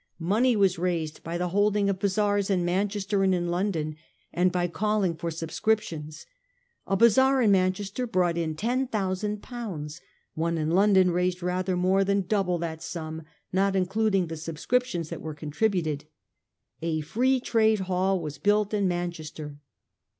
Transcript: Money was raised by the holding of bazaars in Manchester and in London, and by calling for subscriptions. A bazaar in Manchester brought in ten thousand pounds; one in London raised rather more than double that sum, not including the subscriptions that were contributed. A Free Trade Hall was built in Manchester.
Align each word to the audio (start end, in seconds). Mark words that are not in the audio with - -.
Money 0.17 0.55
was 0.55 0.79
raised 0.79 1.21
by 1.23 1.37
the 1.37 1.49
holding 1.49 1.87
of 1.87 1.99
bazaars 1.99 2.49
in 2.49 2.65
Manchester 2.65 3.21
and 3.21 3.35
in 3.35 3.49
London, 3.49 3.95
and 4.33 4.51
by 4.51 4.67
calling 4.67 5.13
for 5.15 5.29
subscriptions. 5.29 6.25
A 6.87 6.97
bazaar 6.97 7.39
in 7.39 7.51
Manchester 7.51 8.07
brought 8.07 8.35
in 8.35 8.55
ten 8.55 8.87
thousand 8.87 9.43
pounds; 9.43 10.01
one 10.33 10.57
in 10.57 10.71
London 10.71 11.11
raised 11.11 11.43
rather 11.43 11.77
more 11.77 12.03
than 12.03 12.21
double 12.25 12.57
that 12.57 12.81
sum, 12.81 13.21
not 13.53 13.75
including 13.75 14.25
the 14.25 14.37
subscriptions 14.37 15.09
that 15.09 15.21
were 15.21 15.35
contributed. 15.35 16.05
A 16.81 17.01
Free 17.01 17.39
Trade 17.39 17.81
Hall 17.81 18.19
was 18.19 18.39
built 18.39 18.73
in 18.73 18.87
Manchester. 18.87 19.59